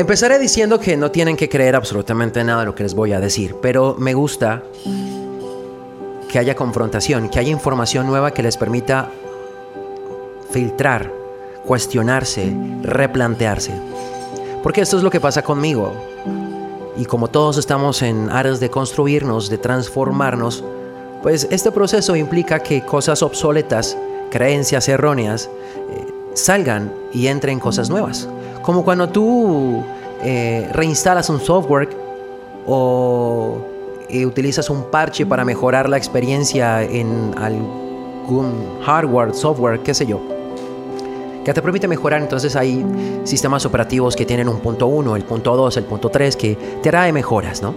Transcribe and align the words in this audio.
Empezaré 0.00 0.38
diciendo 0.38 0.80
que 0.80 0.96
no 0.96 1.10
tienen 1.10 1.36
que 1.36 1.50
creer 1.50 1.76
absolutamente 1.76 2.42
nada 2.42 2.60
de 2.60 2.66
lo 2.66 2.74
que 2.74 2.84
les 2.84 2.94
voy 2.94 3.12
a 3.12 3.20
decir, 3.20 3.56
pero 3.60 3.96
me 3.98 4.14
gusta 4.14 4.62
que 6.26 6.38
haya 6.38 6.56
confrontación, 6.56 7.28
que 7.28 7.38
haya 7.38 7.50
información 7.50 8.06
nueva 8.06 8.30
que 8.30 8.42
les 8.42 8.56
permita 8.56 9.10
filtrar, 10.50 11.12
cuestionarse, 11.66 12.50
replantearse. 12.82 13.74
Porque 14.62 14.80
esto 14.80 14.96
es 14.96 15.02
lo 15.02 15.10
que 15.10 15.20
pasa 15.20 15.42
conmigo. 15.42 15.92
Y 16.96 17.04
como 17.04 17.28
todos 17.28 17.58
estamos 17.58 18.00
en 18.00 18.30
áreas 18.30 18.58
de 18.58 18.70
construirnos, 18.70 19.50
de 19.50 19.58
transformarnos, 19.58 20.64
pues 21.22 21.46
este 21.50 21.72
proceso 21.72 22.16
implica 22.16 22.60
que 22.60 22.86
cosas 22.86 23.22
obsoletas, 23.22 23.98
creencias 24.30 24.88
erróneas, 24.88 25.50
eh, 25.90 26.06
salgan 26.32 26.90
y 27.12 27.26
entren 27.26 27.60
cosas 27.60 27.90
nuevas. 27.90 28.30
Como 28.62 28.84
cuando 28.84 29.08
tú 29.08 29.82
eh, 30.22 30.68
reinstalas 30.72 31.30
un 31.30 31.40
software 31.40 31.88
o 32.66 33.58
eh, 34.08 34.26
utilizas 34.26 34.68
un 34.70 34.90
parche 34.90 35.24
para 35.24 35.44
mejorar 35.44 35.88
la 35.88 35.96
experiencia 35.96 36.82
en 36.82 37.34
algún 37.38 38.80
hardware, 38.82 39.34
software, 39.34 39.80
qué 39.80 39.94
sé 39.94 40.06
yo, 40.06 40.20
que 41.44 41.54
te 41.54 41.62
permite 41.62 41.88
mejorar. 41.88 42.20
Entonces 42.20 42.54
hay 42.56 42.84
sistemas 43.24 43.64
operativos 43.64 44.14
que 44.14 44.26
tienen 44.26 44.48
un 44.48 44.58
punto 44.60 44.86
1, 44.88 45.16
el 45.16 45.24
punto 45.24 45.56
2, 45.56 45.76
el 45.78 45.84
punto 45.84 46.08
3, 46.10 46.36
que 46.36 46.56
te 46.82 46.90
trae 46.90 47.12
mejoras, 47.12 47.62
¿no? 47.62 47.74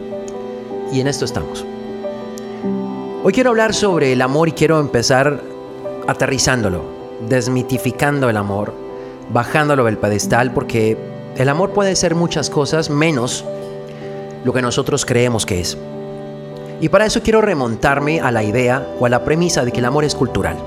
Y 0.91 0.99
en 0.99 1.07
esto 1.07 1.25
estamos. 1.25 1.65
Hoy 3.23 3.31
quiero 3.31 3.51
hablar 3.51 3.73
sobre 3.73 4.11
el 4.11 4.21
amor 4.21 4.49
y 4.49 4.51
quiero 4.51 4.79
empezar 4.79 5.41
aterrizándolo, 6.07 6.81
desmitificando 7.29 8.29
el 8.29 8.35
amor, 8.35 8.82
bajándolo 9.31 9.85
del 9.85 9.97
pedestal 9.97 10.53
porque 10.53 10.97
el 11.37 11.49
amor 11.49 11.71
puede 11.71 11.95
ser 11.95 12.15
muchas 12.15 12.49
cosas 12.49 12.89
menos 12.89 13.45
lo 14.43 14.53
que 14.53 14.61
nosotros 14.61 15.05
creemos 15.05 15.45
que 15.45 15.61
es. 15.61 15.77
Y 16.81 16.89
para 16.89 17.05
eso 17.05 17.21
quiero 17.21 17.41
remontarme 17.41 18.19
a 18.19 18.31
la 18.31 18.43
idea 18.43 18.85
o 18.99 19.05
a 19.05 19.09
la 19.09 19.23
premisa 19.23 19.63
de 19.63 19.71
que 19.71 19.79
el 19.79 19.85
amor 19.85 20.03
es 20.03 20.15
cultural. 20.15 20.57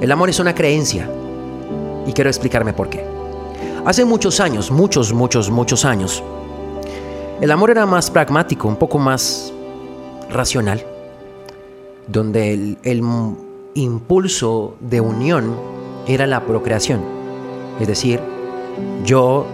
El 0.00 0.12
amor 0.12 0.28
es 0.28 0.38
una 0.38 0.54
creencia 0.54 1.08
y 2.06 2.12
quiero 2.12 2.28
explicarme 2.28 2.72
por 2.72 2.90
qué. 2.90 3.04
Hace 3.84 4.04
muchos 4.04 4.40
años, 4.40 4.70
muchos, 4.70 5.12
muchos, 5.12 5.50
muchos 5.50 5.84
años, 5.84 6.22
el 7.40 7.50
amor 7.50 7.70
era 7.70 7.86
más 7.86 8.10
pragmático, 8.10 8.68
un 8.68 8.76
poco 8.76 8.98
más 8.98 9.52
racional, 10.30 10.84
donde 12.06 12.52
el, 12.52 12.78
el 12.82 13.02
impulso 13.74 14.76
de 14.80 15.00
unión 15.00 15.56
era 16.06 16.26
la 16.26 16.44
procreación. 16.44 17.19
Es 17.80 17.88
decir, 17.88 18.20
yo 19.04 19.46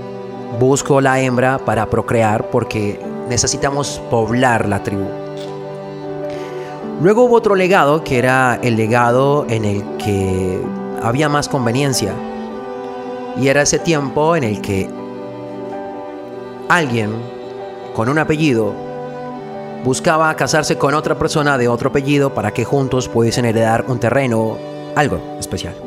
busco 0.59 1.01
la 1.01 1.21
hembra 1.21 1.59
para 1.59 1.87
procrear 1.87 2.51
porque 2.51 3.01
necesitamos 3.29 4.01
poblar 4.11 4.69
la 4.69 4.83
tribu. 4.83 5.07
Luego 7.01 7.25
hubo 7.25 7.37
otro 7.37 7.55
legado 7.55 8.03
que 8.03 8.19
era 8.19 8.59
el 8.63 8.77
legado 8.77 9.47
en 9.49 9.65
el 9.65 9.85
que 9.99 10.61
había 11.03 11.29
más 11.29 11.49
conveniencia. 11.49 12.13
Y 13.39 13.49
era 13.49 13.63
ese 13.63 13.79
tiempo 13.79 14.35
en 14.35 14.45
el 14.45 14.61
que 14.63 14.89
alguien 16.69 17.13
con 17.95 18.09
un 18.09 18.19
apellido 18.19 18.73
buscaba 19.85 20.35
casarse 20.37 20.79
con 20.79 20.95
otra 20.95 21.17
persona 21.17 21.59
de 21.59 21.69
otro 21.69 21.91
apellido 21.91 22.35
para 22.35 22.53
que 22.53 22.65
juntos 22.65 23.09
pudiesen 23.09 23.45
heredar 23.45 23.85
un 23.89 24.01
terreno, 24.01 24.57
algo 24.97 25.21
especial. 25.39 25.86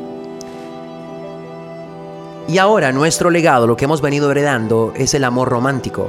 Y 2.50 2.58
ahora 2.58 2.90
nuestro 2.90 3.30
legado, 3.30 3.68
lo 3.68 3.76
que 3.76 3.84
hemos 3.84 4.00
venido 4.00 4.28
heredando, 4.28 4.92
es 4.96 5.14
el 5.14 5.22
amor 5.22 5.48
romántico. 5.48 6.08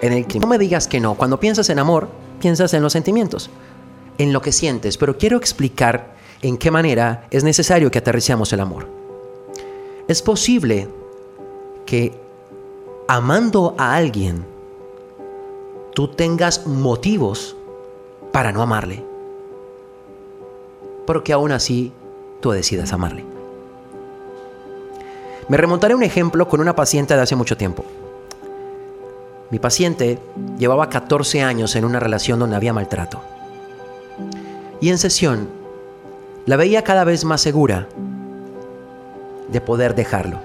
En 0.00 0.14
el 0.14 0.26
que 0.26 0.40
no 0.40 0.46
me 0.46 0.56
digas 0.56 0.88
que 0.88 0.98
no. 0.98 1.14
Cuando 1.14 1.38
piensas 1.38 1.68
en 1.68 1.78
amor, 1.78 2.08
piensas 2.40 2.72
en 2.72 2.82
los 2.82 2.94
sentimientos, 2.94 3.50
en 4.16 4.32
lo 4.32 4.40
que 4.40 4.50
sientes. 4.50 4.96
Pero 4.96 5.18
quiero 5.18 5.36
explicar 5.36 6.14
en 6.40 6.56
qué 6.56 6.70
manera 6.70 7.26
es 7.30 7.44
necesario 7.44 7.90
que 7.90 7.98
aterricemos 7.98 8.50
el 8.54 8.60
amor. 8.60 8.88
Es 10.08 10.22
posible 10.22 10.88
que 11.84 12.18
amando 13.06 13.74
a 13.76 13.96
alguien, 13.96 14.46
tú 15.92 16.08
tengas 16.08 16.66
motivos 16.66 17.56
para 18.32 18.52
no 18.52 18.62
amarle. 18.62 19.04
Porque 21.06 21.34
aún 21.34 21.52
así 21.52 21.92
tú 22.40 22.52
decidas 22.52 22.94
amarle. 22.94 23.29
Me 25.50 25.56
remontaré 25.56 25.96
un 25.96 26.04
ejemplo 26.04 26.46
con 26.46 26.60
una 26.60 26.76
paciente 26.76 27.16
de 27.16 27.22
hace 27.22 27.34
mucho 27.34 27.56
tiempo. 27.56 27.84
Mi 29.50 29.58
paciente 29.58 30.20
llevaba 30.56 30.88
14 30.88 31.42
años 31.42 31.74
en 31.74 31.84
una 31.84 31.98
relación 31.98 32.38
donde 32.38 32.54
había 32.54 32.72
maltrato. 32.72 33.20
Y 34.80 34.90
en 34.90 34.98
sesión 34.98 35.48
la 36.46 36.54
veía 36.54 36.84
cada 36.84 37.02
vez 37.02 37.24
más 37.24 37.40
segura 37.40 37.88
de 39.48 39.60
poder 39.60 39.96
dejarlo. 39.96 40.38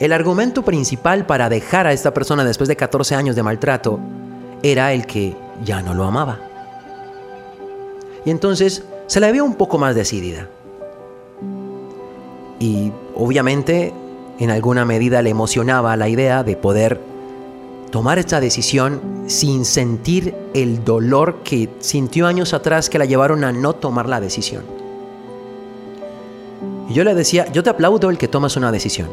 El 0.00 0.12
argumento 0.12 0.64
principal 0.64 1.24
para 1.24 1.48
dejar 1.48 1.86
a 1.86 1.92
esta 1.92 2.12
persona 2.12 2.42
después 2.42 2.66
de 2.66 2.74
14 2.74 3.14
años 3.14 3.36
de 3.36 3.44
maltrato 3.44 4.00
era 4.60 4.92
el 4.92 5.06
que 5.06 5.36
ya 5.64 5.82
no 5.82 5.94
lo 5.94 6.02
amaba. 6.02 6.40
Y 8.24 8.32
entonces 8.32 8.82
se 9.06 9.20
la 9.20 9.28
veía 9.30 9.44
un 9.44 9.54
poco 9.54 9.78
más 9.78 9.94
decidida. 9.94 10.48
Y 12.58 12.92
obviamente 13.14 13.92
en 14.38 14.50
alguna 14.50 14.84
medida 14.84 15.22
le 15.22 15.30
emocionaba 15.30 15.96
la 15.96 16.08
idea 16.08 16.42
de 16.42 16.56
poder 16.56 17.00
tomar 17.90 18.18
esta 18.18 18.40
decisión 18.40 19.24
sin 19.26 19.64
sentir 19.64 20.34
el 20.54 20.84
dolor 20.84 21.42
que 21.42 21.68
sintió 21.80 22.26
años 22.26 22.54
atrás 22.54 22.90
que 22.90 22.98
la 22.98 23.04
llevaron 23.04 23.44
a 23.44 23.52
no 23.52 23.74
tomar 23.74 24.08
la 24.08 24.20
decisión. 24.20 24.64
Y 26.88 26.94
yo 26.94 27.04
le 27.04 27.14
decía, 27.14 27.50
yo 27.52 27.62
te 27.62 27.70
aplaudo 27.70 28.10
el 28.10 28.18
que 28.18 28.28
tomas 28.28 28.56
una 28.56 28.72
decisión. 28.72 29.08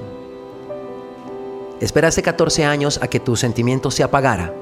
Esperaste 1.81 2.21
14 2.21 2.65
años 2.65 2.99
a 3.01 3.07
que 3.07 3.19
tu 3.19 3.35
sentimiento 3.35 3.91
se 3.91 4.03
apagara 4.03 4.53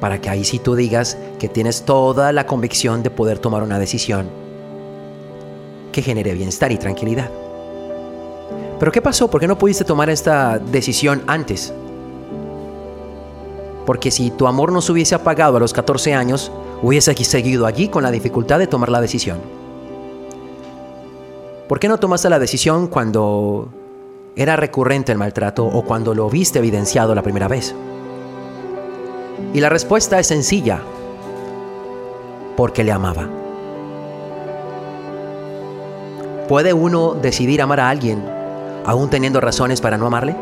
para 0.00 0.20
que 0.20 0.30
ahí 0.30 0.44
sí 0.44 0.58
tú 0.58 0.74
digas 0.74 1.18
que 1.38 1.48
tienes 1.48 1.82
toda 1.82 2.32
la 2.32 2.46
convicción 2.46 3.02
de 3.02 3.10
poder 3.10 3.38
tomar 3.38 3.62
una 3.62 3.78
decisión 3.78 4.47
que 5.98 6.02
genere 6.02 6.32
bienestar 6.32 6.70
y 6.70 6.78
tranquilidad. 6.78 7.28
Pero 8.78 8.92
¿qué 8.92 9.02
pasó? 9.02 9.28
¿Por 9.28 9.40
qué 9.40 9.48
no 9.48 9.58
pudiste 9.58 9.84
tomar 9.84 10.08
esta 10.10 10.60
decisión 10.60 11.24
antes? 11.26 11.72
Porque 13.84 14.12
si 14.12 14.30
tu 14.30 14.46
amor 14.46 14.70
no 14.70 14.80
se 14.80 14.92
hubiese 14.92 15.16
apagado 15.16 15.56
a 15.56 15.60
los 15.60 15.72
14 15.72 16.14
años, 16.14 16.52
hubiese 16.82 17.12
seguido 17.24 17.66
allí 17.66 17.88
con 17.88 18.04
la 18.04 18.12
dificultad 18.12 18.60
de 18.60 18.68
tomar 18.68 18.90
la 18.90 19.00
decisión. 19.00 19.38
¿Por 21.66 21.80
qué 21.80 21.88
no 21.88 21.98
tomaste 21.98 22.30
la 22.30 22.38
decisión 22.38 22.86
cuando 22.86 23.68
era 24.36 24.54
recurrente 24.54 25.10
el 25.10 25.18
maltrato 25.18 25.66
o 25.66 25.82
cuando 25.82 26.14
lo 26.14 26.30
viste 26.30 26.60
evidenciado 26.60 27.12
la 27.16 27.22
primera 27.22 27.48
vez? 27.48 27.74
Y 29.52 29.58
la 29.58 29.68
respuesta 29.68 30.20
es 30.20 30.28
sencilla, 30.28 30.80
porque 32.56 32.84
le 32.84 32.92
amaba. 32.92 33.37
¿Puede 36.48 36.72
uno 36.72 37.12
decidir 37.12 37.60
amar 37.60 37.78
a 37.78 37.90
alguien 37.90 38.24
aún 38.86 39.10
teniendo 39.10 39.38
razones 39.38 39.82
para 39.82 39.98
no 39.98 40.06
amarle? 40.06 40.34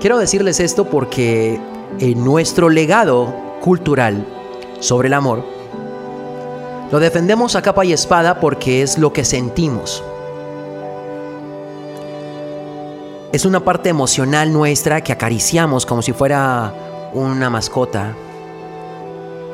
Quiero 0.00 0.18
decirles 0.18 0.60
esto 0.60 0.84
porque 0.84 1.60
en 1.98 2.24
nuestro 2.24 2.68
legado 2.68 3.34
cultural 3.60 4.24
sobre 4.78 5.08
el 5.08 5.14
amor, 5.14 5.44
lo 6.92 7.00
defendemos 7.00 7.56
a 7.56 7.62
capa 7.62 7.84
y 7.84 7.92
espada 7.92 8.38
porque 8.38 8.82
es 8.82 8.98
lo 8.98 9.12
que 9.12 9.24
sentimos. 9.24 10.04
Es 13.32 13.44
una 13.44 13.60
parte 13.60 13.88
emocional 13.88 14.52
nuestra 14.52 15.00
que 15.02 15.12
acariciamos 15.12 15.86
como 15.86 16.02
si 16.02 16.12
fuera 16.12 16.72
una 17.14 17.50
mascota. 17.50 18.14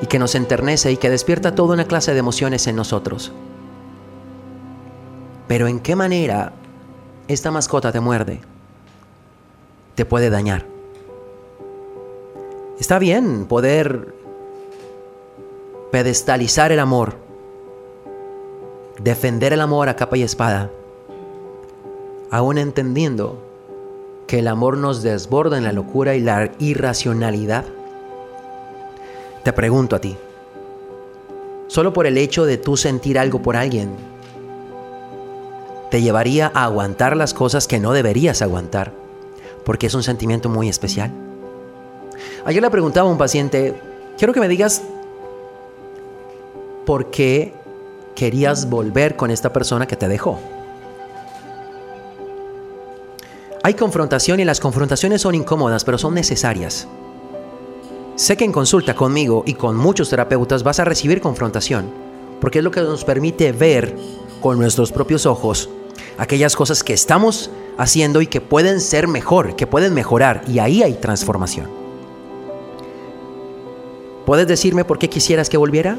y 0.00 0.06
que 0.06 0.20
nos 0.20 0.36
enternece 0.36 0.92
y 0.92 0.96
que 0.96 1.10
despierta 1.10 1.56
toda 1.56 1.74
una 1.74 1.84
clase 1.84 2.12
de 2.12 2.20
emociones 2.20 2.68
en 2.68 2.76
nosotros. 2.76 3.32
Pero 5.48 5.66
¿en 5.66 5.80
qué 5.80 5.96
manera 5.96 6.52
esta 7.26 7.50
mascota 7.50 7.90
te 7.90 8.00
muerde? 8.00 8.40
Te 9.94 10.04
puede 10.04 10.30
dañar. 10.30 10.66
Está 12.78 12.98
bien 12.98 13.46
poder 13.46 14.14
pedestalizar 15.90 16.70
el 16.70 16.78
amor, 16.78 17.16
defender 19.02 19.52
el 19.52 19.60
amor 19.62 19.88
a 19.88 19.96
capa 19.96 20.16
y 20.16 20.22
espada, 20.22 20.70
aún 22.30 22.58
entendiendo 22.58 23.42
que 24.26 24.40
el 24.40 24.48
amor 24.48 24.76
nos 24.76 25.02
desborda 25.02 25.56
en 25.56 25.64
la 25.64 25.72
locura 25.72 26.14
y 26.14 26.20
la 26.20 26.52
irracionalidad. 26.58 27.64
Te 29.42 29.52
pregunto 29.54 29.96
a 29.96 30.00
ti, 30.00 30.16
solo 31.66 31.94
por 31.94 32.06
el 32.06 32.18
hecho 32.18 32.44
de 32.44 32.58
tú 32.58 32.76
sentir 32.76 33.18
algo 33.18 33.40
por 33.40 33.56
alguien, 33.56 33.96
te 35.90 36.02
llevaría 36.02 36.50
a 36.54 36.64
aguantar 36.64 37.16
las 37.16 37.34
cosas 37.34 37.66
que 37.66 37.80
no 37.80 37.92
deberías 37.92 38.42
aguantar, 38.42 38.92
porque 39.64 39.86
es 39.86 39.94
un 39.94 40.02
sentimiento 40.02 40.48
muy 40.48 40.68
especial. 40.68 41.12
Ayer 42.44 42.62
le 42.62 42.70
preguntaba 42.70 43.08
a 43.08 43.12
un 43.12 43.18
paciente, 43.18 43.74
quiero 44.16 44.32
que 44.32 44.40
me 44.40 44.48
digas 44.48 44.82
por 46.84 47.10
qué 47.10 47.54
querías 48.14 48.68
volver 48.68 49.16
con 49.16 49.30
esta 49.30 49.52
persona 49.52 49.86
que 49.86 49.96
te 49.96 50.08
dejó. 50.08 50.38
Hay 53.62 53.74
confrontación 53.74 54.40
y 54.40 54.44
las 54.44 54.60
confrontaciones 54.60 55.20
son 55.20 55.34
incómodas, 55.34 55.84
pero 55.84 55.98
son 55.98 56.14
necesarias. 56.14 56.88
Sé 58.16 58.36
que 58.36 58.44
en 58.44 58.52
consulta 58.52 58.94
conmigo 58.94 59.44
y 59.46 59.54
con 59.54 59.76
muchos 59.76 60.10
terapeutas 60.10 60.62
vas 60.62 60.80
a 60.80 60.84
recibir 60.84 61.20
confrontación, 61.20 61.90
porque 62.40 62.58
es 62.58 62.64
lo 62.64 62.70
que 62.70 62.80
nos 62.80 63.04
permite 63.04 63.52
ver 63.52 63.94
con 64.40 64.58
nuestros 64.58 64.90
propios 64.90 65.26
ojos 65.26 65.68
aquellas 66.18 66.56
cosas 66.56 66.82
que 66.82 66.92
estamos 66.92 67.50
haciendo 67.78 68.20
y 68.20 68.26
que 68.26 68.40
pueden 68.40 68.80
ser 68.80 69.08
mejor, 69.08 69.56
que 69.56 69.66
pueden 69.66 69.94
mejorar, 69.94 70.42
y 70.46 70.58
ahí 70.58 70.82
hay 70.82 70.94
transformación. 70.94 71.68
¿Puedes 74.26 74.46
decirme 74.46 74.84
por 74.84 74.98
qué 74.98 75.08
quisieras 75.08 75.48
que 75.48 75.56
volviera? 75.56 75.96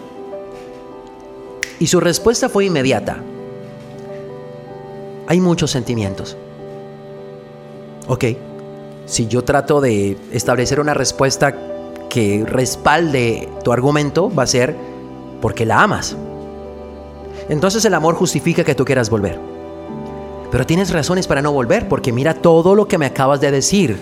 Y 1.80 1.88
su 1.88 2.00
respuesta 2.00 2.50
fue 2.50 2.66
inmediata. 2.66 3.24
Hay 5.26 5.40
muchos 5.40 5.72
sentimientos. 5.72 6.36
Ok, 8.08 8.26
si 9.06 9.28
yo 9.28 9.44
trato 9.44 9.80
de 9.80 10.18
establecer 10.32 10.80
una 10.80 10.94
respuesta 10.94 11.56
que 12.10 12.44
respalde 12.46 13.48
tu 13.64 13.72
argumento, 13.72 14.34
va 14.34 14.44
a 14.44 14.48
ser 14.48 14.76
porque 15.42 15.66
la 15.66 15.82
amas. 15.82 16.18
Entonces 17.48 17.86
el 17.86 17.94
amor 17.94 18.16
justifica 18.16 18.64
que 18.64 18.76
tú 18.76 18.84
quieras 18.84 19.10
volver. 19.10 19.59
Pero 20.52 20.66
tienes 20.66 20.92
razones 20.92 21.28
para 21.28 21.42
no 21.42 21.52
volver, 21.52 21.88
porque 21.88 22.12
mira 22.12 22.34
todo 22.34 22.76
lo 22.76 22.88
que 22.88 22.98
me 22.98 23.06
acabas 23.06 23.40
de 23.42 23.52
decir 23.52 23.98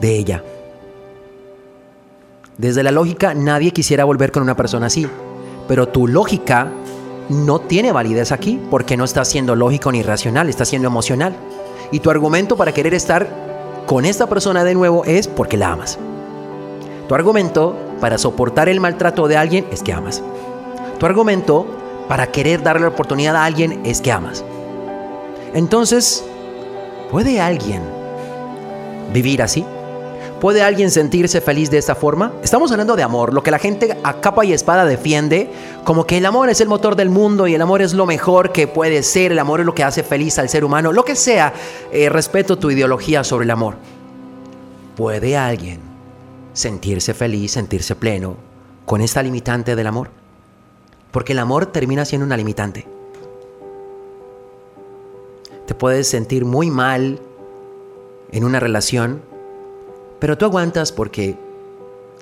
de 0.00 0.16
ella. 0.16 0.42
Desde 2.58 2.82
la 2.82 2.90
lógica, 2.90 3.34
nadie 3.34 3.70
quisiera 3.70 4.04
volver 4.04 4.32
con 4.32 4.42
una 4.42 4.56
persona 4.56 4.86
así. 4.86 5.06
Pero 5.68 5.88
tu 5.88 6.08
lógica 6.08 6.70
no 7.28 7.60
tiene 7.60 7.92
validez 7.92 8.32
aquí 8.32 8.60
porque 8.70 8.96
no 8.96 9.04
está 9.04 9.24
siendo 9.24 9.54
lógico 9.54 9.92
ni 9.92 10.02
racional, 10.02 10.48
está 10.48 10.64
siendo 10.64 10.88
emocional. 10.88 11.34
Y 11.92 12.00
tu 12.00 12.10
argumento 12.10 12.56
para 12.56 12.72
querer 12.72 12.92
estar 12.92 13.28
con 13.86 14.04
esta 14.04 14.28
persona 14.28 14.64
de 14.64 14.74
nuevo 14.74 15.04
es 15.04 15.28
porque 15.28 15.56
la 15.56 15.72
amas. 15.72 15.98
Tu 17.08 17.14
argumento 17.14 17.76
para 18.00 18.18
soportar 18.18 18.68
el 18.68 18.80
maltrato 18.80 19.28
de 19.28 19.36
alguien 19.36 19.66
es 19.70 19.82
que 19.82 19.92
amas. 19.92 20.22
Tu 20.98 21.06
argumento 21.06 21.66
para 22.08 22.26
querer 22.26 22.62
darle 22.62 22.82
la 22.82 22.88
oportunidad 22.88 23.36
a 23.36 23.44
alguien 23.44 23.80
es 23.84 24.00
que 24.00 24.12
amas. 24.12 24.44
Entonces, 25.54 26.24
¿puede 27.10 27.40
alguien 27.40 27.82
vivir 29.12 29.42
así? 29.42 29.64
¿Puede 30.40 30.62
alguien 30.62 30.90
sentirse 30.90 31.42
feliz 31.42 31.70
de 31.70 31.76
esta 31.76 31.94
forma? 31.94 32.32
Estamos 32.42 32.72
hablando 32.72 32.96
de 32.96 33.02
amor, 33.02 33.34
lo 33.34 33.42
que 33.42 33.50
la 33.50 33.58
gente 33.58 33.98
a 34.02 34.20
capa 34.22 34.42
y 34.42 34.54
espada 34.54 34.86
defiende, 34.86 35.50
como 35.84 36.06
que 36.06 36.16
el 36.16 36.24
amor 36.24 36.48
es 36.48 36.62
el 36.62 36.68
motor 36.68 36.96
del 36.96 37.10
mundo 37.10 37.46
y 37.46 37.54
el 37.54 37.60
amor 37.60 37.82
es 37.82 37.92
lo 37.92 38.06
mejor 38.06 38.50
que 38.50 38.66
puede 38.66 39.02
ser, 39.02 39.32
el 39.32 39.38
amor 39.38 39.60
es 39.60 39.66
lo 39.66 39.74
que 39.74 39.84
hace 39.84 40.02
feliz 40.02 40.38
al 40.38 40.48
ser 40.48 40.64
humano, 40.64 40.92
lo 40.92 41.04
que 41.04 41.14
sea. 41.14 41.52
Eh, 41.92 42.08
respeto 42.08 42.56
tu 42.56 42.70
ideología 42.70 43.22
sobre 43.22 43.44
el 43.44 43.50
amor. 43.50 43.76
¿Puede 44.96 45.36
alguien 45.36 45.80
sentirse 46.54 47.12
feliz, 47.12 47.52
sentirse 47.52 47.94
pleno 47.94 48.36
con 48.86 49.02
esta 49.02 49.22
limitante 49.22 49.76
del 49.76 49.88
amor? 49.88 50.10
Porque 51.10 51.32
el 51.32 51.38
amor 51.38 51.66
termina 51.66 52.06
siendo 52.06 52.24
una 52.24 52.38
limitante. 52.38 52.99
Te 55.70 55.76
puedes 55.76 56.08
sentir 56.08 56.44
muy 56.44 56.68
mal 56.68 57.20
en 58.32 58.42
una 58.42 58.58
relación 58.58 59.22
pero 60.18 60.36
tú 60.36 60.44
aguantas 60.44 60.90
porque 60.90 61.36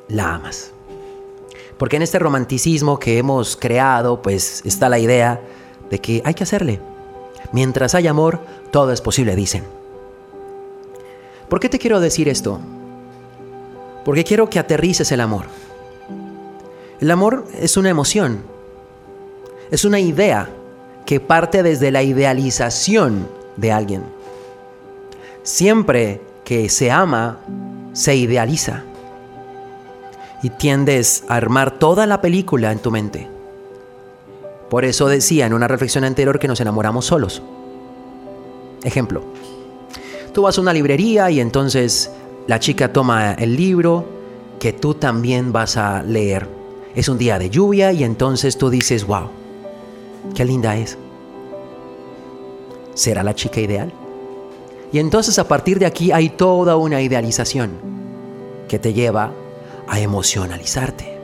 la 0.09 0.35
amas. 0.35 0.71
Porque 1.79 1.97
en 1.97 2.03
este 2.03 2.19
romanticismo 2.19 2.99
que 2.99 3.17
hemos 3.17 3.57
creado, 3.57 4.21
pues 4.21 4.61
está 4.67 4.91
la 4.91 4.99
idea 4.99 5.41
de 5.89 5.99
que 5.99 6.21
hay 6.27 6.35
que 6.35 6.45
hacerle. 6.45 6.79
Mientras 7.53 7.95
hay 7.95 8.07
amor, 8.07 8.41
todo 8.71 8.93
es 8.93 9.01
posible, 9.01 9.35
dicen. 9.35 9.65
¿Por 11.49 11.59
qué 11.59 11.71
te 11.71 11.79
quiero 11.79 12.01
decir 12.01 12.29
esto? 12.29 12.61
Porque 14.05 14.25
quiero 14.25 14.51
que 14.51 14.59
aterrices 14.59 15.11
el 15.11 15.23
amor. 15.23 15.47
El 17.01 17.11
amor 17.11 17.47
es 17.59 17.79
una 17.79 17.89
emoción, 17.89 18.43
es 19.71 19.87
una 19.87 20.01
idea 20.01 20.51
que 21.07 21.19
parte 21.19 21.63
desde 21.63 21.91
la 21.91 22.03
idealización 22.03 23.38
de 23.59 23.73
alguien. 23.73 24.03
Siempre 25.43 26.21
que 26.45 26.69
se 26.69 26.91
ama, 26.91 27.39
se 27.93 28.17
idealiza 28.17 28.85
y 30.43 30.51
tiendes 30.51 31.25
a 31.29 31.37
armar 31.37 31.79
toda 31.79 32.07
la 32.07 32.21
película 32.21 32.73
en 32.73 32.79
tu 32.79 32.91
mente. 32.91 33.29
Por 34.71 34.85
eso 34.85 35.09
decía 35.09 35.47
en 35.47 35.55
una 35.55 35.69
reflexión 35.69 36.05
anterior 36.05 36.39
que 36.39 36.49
nos 36.49 36.61
enamoramos 36.61 37.07
solos. 37.07 37.43
Ejemplo, 38.85 39.25
tú 40.33 40.43
vas 40.43 40.59
a 40.59 40.61
una 40.61 40.73
librería 40.73 41.31
y 41.31 41.41
entonces 41.41 42.11
la 42.47 42.61
chica 42.61 42.93
toma 42.93 43.33
el 43.33 43.57
libro 43.57 44.07
que 44.61 44.73
tú 44.73 44.95
también 44.95 45.53
vas 45.53 45.77
a 45.77 46.03
leer. 46.03 46.49
Es 46.95 47.09
un 47.09 47.19
día 47.19 47.39
de 47.39 47.51
lluvia 47.51 47.93
y 47.93 48.05
entonces 48.05 48.59
tú 48.59 48.71
dices, 48.71 49.07
wow, 49.07 49.29
qué 50.35 50.45
linda 50.45 50.77
es. 50.77 50.99
¿Será 52.99 53.23
la 53.23 53.33
chica 53.33 53.61
ideal? 53.61 53.93
Y 54.91 54.99
entonces 54.99 55.39
a 55.39 55.47
partir 55.47 55.79
de 55.79 55.87
aquí 55.87 56.11
hay 56.11 56.31
toda 56.31 56.75
una 56.75 57.01
idealización 57.01 57.71
que 58.67 58.81
te 58.81 58.93
lleva 58.93 59.31
a 59.87 60.01
emocionalizarte. 60.01 61.17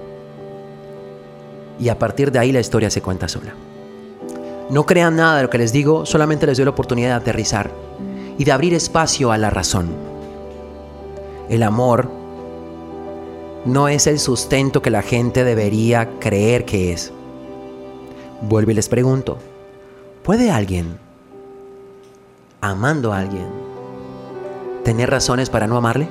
Y 1.81 1.89
a 1.89 1.99
partir 1.99 2.31
de 2.31 2.39
ahí 2.39 2.53
la 2.53 2.61
historia 2.61 2.91
se 2.91 3.03
cuenta 3.03 3.27
sola. 3.27 3.55
No 4.71 4.87
crean 4.87 5.17
nada 5.17 5.39
de 5.39 5.43
lo 5.43 5.51
que 5.51 5.59
les 5.59 5.73
digo, 5.73 6.07
solamente 6.07 6.47
les 6.47 6.59
doy 6.59 6.65
la 6.65 6.71
oportunidad 6.71 7.09
de 7.09 7.15
aterrizar 7.15 7.73
y 8.39 8.45
de 8.45 8.53
abrir 8.53 8.73
espacio 8.73 9.33
a 9.33 9.37
la 9.37 9.51
razón. 9.51 9.89
El 11.49 11.65
amor 11.65 12.09
no 13.65 13.89
es 13.89 14.07
el 14.07 14.21
sustento 14.21 14.81
que 14.81 14.91
la 14.91 15.03
gente 15.03 15.43
debería 15.43 16.09
creer 16.21 16.67
que 16.67 16.93
es. 16.93 17.13
Vuelvo 18.43 18.71
y 18.71 18.75
les 18.75 18.89
pregunto, 18.89 19.39
¿puede 20.23 20.53
alguien 20.53 21.03
amando 22.71 23.13
a 23.13 23.19
alguien, 23.19 23.47
tener 24.85 25.11
razones 25.11 25.51
para 25.51 25.67
no 25.67 25.77
amarle? 25.77 26.09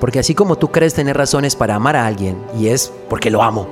Porque 0.00 0.18
así 0.18 0.34
como 0.34 0.56
tú 0.56 0.70
crees 0.70 0.94
tener 0.94 1.16
razones 1.16 1.56
para 1.56 1.74
amar 1.74 1.96
a 1.96 2.06
alguien, 2.06 2.36
y 2.58 2.68
es 2.68 2.92
porque 3.08 3.30
lo 3.30 3.42
amo, 3.42 3.66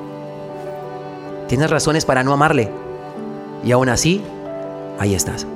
tienes 1.48 1.70
razones 1.70 2.04
para 2.04 2.22
no 2.22 2.32
amarle, 2.32 2.70
y 3.64 3.72
aún 3.72 3.88
así, 3.88 4.22
ahí 4.98 5.14
estás. 5.14 5.46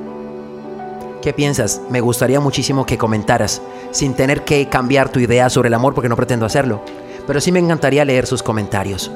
¿Qué 1.23 1.33
piensas? 1.33 1.81
Me 1.91 2.01
gustaría 2.01 2.41
muchísimo 2.41 2.87
que 2.87 2.99
comentaras, 2.99 3.61
sin 3.91 4.15
tener 4.15 4.45
que 4.45 4.69
cambiar 4.69 5.09
tu 5.11 5.19
idea 5.19 5.51
sobre 5.51 5.69
el 5.69 5.75
amor 5.75 5.95
porque 5.95 6.09
no 6.09 6.17
pretendo 6.17 6.47
hacerlo, 6.47 6.83
pero 7.27 7.41
sí 7.41 7.53
me 7.53 7.59
encantaría 7.59 8.05
leer 8.05 8.27
sus 8.27 8.43
comentarios. 8.43 9.11